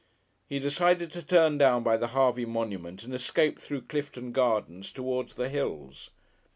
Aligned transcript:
He 0.49 0.57
decided 0.57 1.11
to 1.11 1.21
turn 1.21 1.59
down 1.59 1.83
by 1.83 1.95
the 1.95 2.07
Harvey 2.07 2.43
monument 2.45 3.03
and 3.03 3.13
escape 3.13 3.59
through 3.59 3.81
Clifton 3.83 4.31
Gardens 4.31 4.91
towards 4.91 5.35
the 5.35 5.47
hills. 5.47 6.09